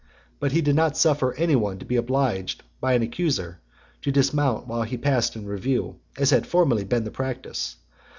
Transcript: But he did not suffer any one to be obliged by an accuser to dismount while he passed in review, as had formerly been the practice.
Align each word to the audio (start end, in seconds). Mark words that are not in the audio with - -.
But 0.39 0.51
he 0.51 0.61
did 0.63 0.73
not 0.75 0.97
suffer 0.97 1.35
any 1.35 1.55
one 1.55 1.77
to 1.77 1.85
be 1.85 1.95
obliged 1.95 2.63
by 2.79 2.93
an 2.93 3.03
accuser 3.03 3.59
to 4.01 4.11
dismount 4.11 4.65
while 4.67 4.81
he 4.81 4.97
passed 4.97 5.35
in 5.35 5.45
review, 5.45 5.97
as 6.17 6.31
had 6.31 6.47
formerly 6.47 6.85
been 6.85 7.03
the 7.03 7.11
practice. 7.11 7.75